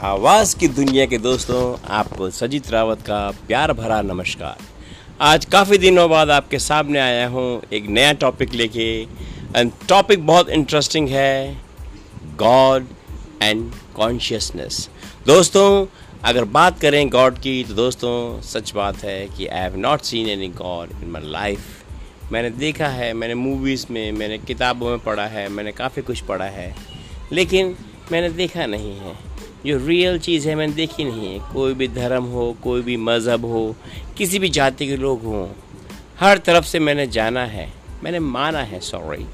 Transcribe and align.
आवाज़ 0.00 0.54
की 0.58 0.68
दुनिया 0.68 1.04
के 1.06 1.16
दोस्तों 1.18 1.62
आपको 1.88 2.28
सजीत 2.30 2.70
रावत 2.70 3.00
का 3.00 3.18
प्यार 3.46 3.72
भरा 3.72 4.00
नमस्कार। 4.02 4.58
आज 5.20 5.44
काफ़ी 5.44 5.78
दिनों 5.78 6.08
बाद 6.10 6.30
आपके 6.30 6.58
सामने 6.58 6.98
आया 6.98 7.26
हूँ 7.28 7.62
एक 7.72 7.88
नया 7.88 8.12
टॉपिक 8.22 8.54
लेके। 8.54 8.88
एंड 9.56 9.72
टॉपिक 9.88 10.26
बहुत 10.26 10.50
इंटरेस्टिंग 10.50 11.08
है 11.08 11.54
गॉड 12.36 12.86
एंड 13.42 13.70
कॉन्शियसनेस 13.96 14.88
दोस्तों, 15.26 15.86
अगर 16.24 16.44
बात 16.46 16.80
करें 16.80 17.08
गॉड 17.08 17.38
की 17.38 17.62
तो 17.64 17.74
दोस्तों, 17.74 18.40
सच 18.42 18.72
बात 18.74 19.04
है 19.04 19.26
कि 19.28 19.46
I 19.46 19.60
have 19.60 19.76
not 19.78 20.00
seen 20.00 20.28
any 20.28 20.48
God 20.56 21.02
in 21.02 21.10
my 21.10 21.30
life 21.30 22.32
मैंने 22.32 22.50
देखा 22.50 22.88
है, 22.88 23.12
मैंने 23.12 23.34
मूवीज़ 23.36 23.86
में, 23.90 24.12
मैंने 24.12 24.38
किताबों 24.38 24.90
में 24.90 24.98
पढ़ा 24.98 25.26
है, 25.28 25.48
मैंने 25.48 25.72
काफ़ी 25.72 26.02
कुछ 26.02 26.20
पढ़ा 26.20 26.44
है, 26.44 26.74
लेकिन 27.32 27.76
मैंने 28.12 28.30
देखा 28.30 28.66
नहीं 28.66 28.96
है। 28.98 29.18
जो 29.66 29.86
रियल 29.86 30.18
चीज़ 30.18 30.48
है, 30.48 30.54
मैंने 30.54 30.72
देखी 30.72 31.04
नहीं 31.04 31.38
है। 31.38 31.52
कोई 31.52 31.74
भी 31.74 31.88
धर्म 31.88 32.24
हो, 32.24 32.56
कोई 32.62 32.82
भी 32.82 32.96
मज़हब 32.96 33.44
हो, 33.44 33.76
किसी 34.16 34.38
भी 34.38 34.48
जाति 34.48 34.86
के 34.86 34.96
लोग 34.96 35.22
हों, 35.22 35.48
हर 36.20 36.38
तरफ़ 36.38 36.64
से 36.64 36.78
मैंने 36.78 37.06
जाना 37.06 37.44
है। 37.46 37.72
मैंने 38.04 38.18
माना 38.18 38.58
है 38.58 38.80
सॉरी 38.80 39.26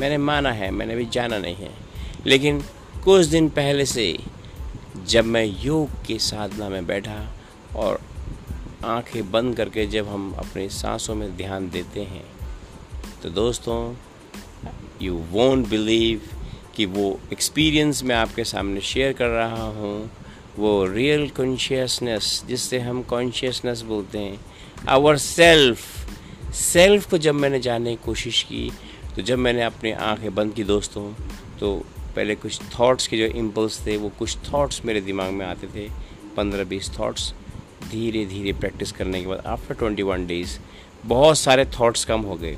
मैंने 0.00 0.18
माना 0.18 0.52
है, 0.52 0.70
मैंने 0.70 0.96
भी 0.96 1.06
जाना 1.06 1.38
नहीं 1.38 1.56
है। 1.56 1.74
लेकिन 2.26 2.62
कुछ 3.04 3.26
दिन 3.26 3.48
पहले 3.48 3.86
से 3.86 4.18
जब 5.06 5.24
मैं 5.24 5.44
योग 5.64 5.88
की 6.06 6.18
साधना 6.18 6.68
में 6.68 6.86
बैठा 6.86 7.32
और 7.76 8.00
आँखें 8.84 9.30
बंद 9.30 9.56
करके 9.56 9.86
जब 9.86 10.08
हम 10.08 10.32
अपनी 10.32 10.68
सांसों 10.68 11.14
में 11.14 11.36
ध्यान 11.36 11.70
देते 11.70 12.00
हैं 12.00 12.24
तो 13.22 13.30
दोस्तों 13.30 13.94
यू 15.02 15.14
वोंट 15.30 15.68
बिलीव 15.68 16.20
कि 16.78 16.84
वो 16.86 17.08
एक्सपीरियंस 17.32 18.02
मैं 18.04 18.16
आपके 18.16 18.44
सामने 18.44 18.80
शेयर 18.80 19.12
कर 19.12 19.28
रहा 19.28 19.62
हूँ, 19.68 20.10
वो 20.58 20.84
रियल 20.86 21.28
कॉन्शियसनेस 21.28 22.42
जिससे 22.48 22.78
हम 22.78 23.02
कॉन्शियसनेस 23.04 23.80
बोलते 23.82 24.18
हैं 24.18 24.38
आवर 24.88 25.16
सेल्फ 25.16 26.52
सेल्फ 26.54 27.08
को 27.10 27.18
जब 27.18 27.34
मैंने 27.34 27.60
जानने 27.60 27.90
की 27.90 28.04
कोशिश 28.04 28.42
की 28.42 28.70
तो 29.16 29.22
जब 29.22 29.38
मैंने 29.38 29.62
अपनी 29.62 29.92
आँखें 29.92 30.34
बंद 30.34 30.54
की 30.54 30.64
दोस्तों 30.64 31.02
तो 31.60 31.74
पहले 32.16 32.34
कुछ 32.36 32.60
थॉट्स 32.78 33.06
के 33.06 33.18
जो 33.18 33.24
इम्पल्स 33.38 33.80
थे, 33.86 33.96
वो 33.96 34.08
कुछ 34.18 34.36
थॉट्स 34.52 34.84
मेरे 34.84 35.00
दिमाग 35.00 35.32
में 35.32 35.44
आते 35.46 35.66
थे, 35.66 35.88
पंद्रह 36.36 36.64
बीस 36.64 36.90
थॉट्स 36.98 37.32
धीरे 37.90 38.24
धीरे 38.26 38.52
प्रैक्टिस 38.52 38.92
करने 38.92 39.20
के 39.20 39.26
बाद 39.26 39.42
आफ्टर 39.46 39.74
ट्वेंटी 39.74 40.02
वन 40.02 40.26
डेज़ 40.26 40.58
बहुत 41.06 41.38
सारे 41.38 41.64
थॉट्स 41.80 42.04
कम 42.04 42.20
हो 42.20 42.34
गए। 42.36 42.56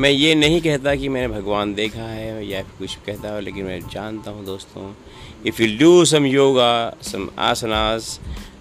मैं 0.00 0.10
ये 0.10 0.34
नहीं 0.34 0.60
कहता 0.60 0.94
कि 0.94 1.08
मैंने 1.08 1.28
भगवान 1.28 1.74
देखा 1.74 2.02
है 2.02 2.46
या 2.46 2.62
कुछ 2.78 2.94
कहता 3.06 3.32
हो, 3.32 3.40
लेकिन 3.40 3.64
मैं 3.64 3.80
जानता 3.80 4.30
हूँ 4.30 4.44
दोस्तों 4.46 4.92
if 5.46 5.62
you 5.62 5.78
do 5.78 6.04
some 6.04 6.26
yoga 6.26 6.96
some 7.02 7.28
asanas 7.38 8.20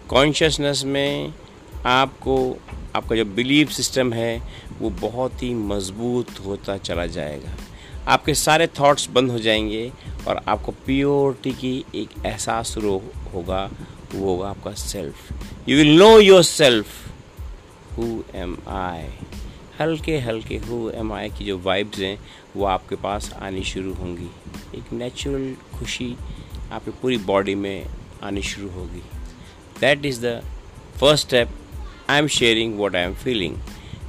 consciousness 0.09 0.83
में 0.85 1.33
आपको, 1.85 2.57
आपका 2.95 3.15
जो 3.15 3.25
बिलीफ 3.25 3.71
सिस्टम 3.71 4.13
है, 4.13 4.41
वो 4.79 4.89
बहुत 4.89 5.43
ही 5.43 5.53
मज़बूत 5.53 6.39
होता 6.45 6.77
चला 6.77 7.05
जाएगा। 7.05 7.55
आपके 8.07 8.33
सारे 8.33 8.67
थॉट्स 8.67 9.09
बंद 9.09 9.31
हो 9.31 9.39
जाएँगे 9.39 9.91
और 10.27 10.41
आपको 10.47 10.71
प्योरिटी 10.85 11.51
की 11.51 11.85
एक 11.95 12.09
एहसास 12.25 12.71
शुरू 12.71 13.01
होगा, 13.33 13.69
वो 14.15 14.25
होगा 14.25 14.49
आपका 14.49 14.71
self 14.71 15.69
you 15.69 15.77
will 15.77 15.97
know 15.97 16.19
your 16.19 16.43
self 16.43 16.87
who 17.97 18.23
am 18.35 18.57
I 18.67 19.09
हल्के 19.79 20.17
हल्के 20.19 20.57
हो 20.57 20.89
एम 20.89 21.13
आई 21.13 21.29
की 21.29 21.45
जो 21.45 21.57
वाइब्स 21.59 21.99
हैं, 21.99 22.19
वो 22.55 22.65
आपके 22.65 22.95
पास 22.95 23.33
आनी 23.33 23.63
शुरू 23.63 23.93
होंगी। 23.93 24.29
एक 24.77 24.93
नेचुरल 24.93 25.55
खुशी 25.79 26.15
आपकी 26.71 26.91
पूरी 26.91 27.17
बॉडी 27.17 27.55
में 27.55 27.85
आनी 28.23 28.41
शुरू 28.41 28.69
होगी। 28.69 29.01
That 29.81 30.05
is 30.05 30.25
the 30.25 30.41
first 30.99 31.27
step 31.27 31.49
I 32.09 32.19
am 32.19 32.27
sharing 32.27 32.77
what 32.77 32.95
I 32.95 33.01
am 33.01 33.13
feeling 33.13 33.57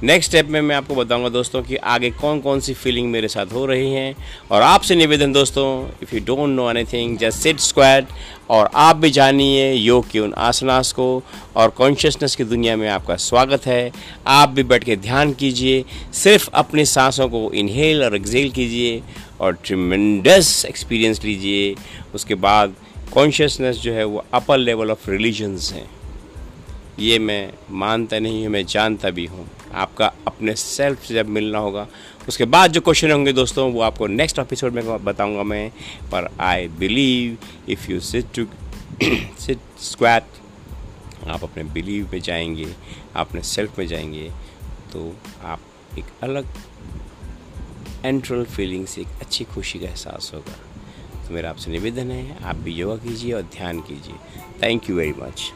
next 0.03 0.29
step 0.31 0.47
में 0.47 0.61
मैं 0.61 0.75
आपको 0.75 0.95
बताऊँगा 0.95 1.29
दोस्तों 1.29 1.61
कि 1.61 1.75
आगे 1.75 2.09
कौन 2.11 2.39
कौन 2.39 2.59
सी 2.59 2.73
फीलिंग 2.73 3.09
मेरे 3.11 3.27
साथ 3.27 3.45
हो 3.45 3.65
रही 3.65 3.91
हैं। 3.93 4.15
और 4.51 4.61
आपसे 4.61 4.95
निवेदन 4.95 5.33
दोस्तों 5.33 5.65
if 6.03 6.13
you 6.15 6.21
don't 6.25 6.49
know 6.49 6.69
anything 6.71 7.17
just 7.17 7.39
sit 7.39 7.59
squat 7.59 8.05
और 8.49 8.69
आप 8.75 8.95
भी 8.95 9.09
जानिए 9.09 9.73
योग 9.73 10.09
के 10.11 10.19
उन 10.19 10.33
आसनास 10.33 10.91
को 10.91 11.23
और 11.55 11.69
कॉन्शियसनेस 11.69 12.35
की 12.35 12.43
दुनिया 12.43 12.77
में 12.77 12.87
आपका 12.89 13.15
स्वागत 13.15 13.67
है। 13.67 13.91
आप 14.27 14.49
भी 14.49 14.63
बैठ 14.63 14.83
के 14.83 14.95
ध्यान 14.95 15.33
कीजिए, 15.33 15.83
सिर्फ़ 16.13 16.49
अपनी 16.53 16.85
सांसों 16.85 17.29
को 17.29 17.51
इनहेल 17.51 18.03
और 18.03 18.15
एक्सेल 18.15 18.49
कीजिए 18.51 19.01
और 19.41 19.57
ट्रिमेंडस 19.65 20.65
एक्सपीरियंस 20.65 21.23
लीजिए। 21.25 21.75
उसके 22.15 22.35
बाद 22.35 22.75
कॉन्शियसनेस 23.13 23.77
जो 23.77 23.93
है 23.93 24.05
वो 24.05 24.25
अपर 24.33 24.57
लेवल 24.57 24.91
ऑफ़ 24.91 25.09
रिलीजन्स 25.11 25.73
हैं। 25.73 25.89
ये 26.99 27.19
मैं 27.19 27.49
मानता 27.71 28.19
नहीं 28.19 28.43
हूँ, 28.43 28.51
मैं 28.51 28.65
जानता 28.65 29.09
भी 29.09 29.25
हूँ। 29.25 29.49
आपका 29.73 30.11
अपने 30.27 30.55
सेल्फ 30.55 31.03
से 31.03 31.13
जब 31.13 31.27
मिलना 31.27 31.59
होगा। 31.59 31.87
उसके 32.27 32.45
बाद 32.45 32.71
जो 32.71 32.81
क्वेश्चन 32.81 33.11
होंगे 33.11 33.33
दोस्तों, 33.33 33.71
वो 33.71 33.81
आपको 33.81 34.07
नेक्स्ट 34.07 34.39
एपिसोड 34.39 34.73
में 34.73 35.03
बताऊँगा 35.03 35.43
मैं। 35.43 35.69
पर 36.11 36.29
I 36.39 36.67
believe 36.67 37.37
if 37.69 37.91
you 37.91 37.99
sit 37.99 38.33
to 38.35 38.45
sit 39.39 39.59
squat 39.79 40.23
आप 41.27 41.43
अपने 41.43 41.63
बिलीव 41.63 42.09
में 42.13 42.19
जाएँगे, 42.21 42.73
अपने 43.15 43.41
सेल्फ 43.43 43.79
में 43.79 43.87
जाएँगे 43.87 44.29
तो 44.93 45.13
आप 45.43 45.59
एक 45.99 46.05
अलग 46.23 46.47
एंट्रल 48.05 48.43
फीलिंग 48.45 48.85
से 48.85 49.01
एक 49.01 49.07
अच्छी 49.21 49.43
खुशी 49.43 49.79
का 49.79 49.87
एहसास 49.87 50.31
होगा। 50.33 50.57
तो 51.27 51.33
मेरा 51.33 51.49
आपसे 51.49 51.71
निवेदन 51.71 52.11
है, 52.11 52.43
आप 52.43 52.55
भी 52.55 52.73
योगा 52.73 52.95
कीजिए 52.95 53.33
और 53.33 53.41
ध्यान 53.41 53.81
कीजिए। 53.81 54.15
Thank 54.63 54.89
you 54.89 54.95
very 54.95 55.13
much 55.19 55.51